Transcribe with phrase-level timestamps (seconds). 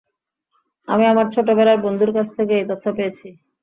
[0.87, 3.27] আমি আমার ছোটবেলার বন্ধুর কাছ থেকে এই তথ্য পেয়েছি।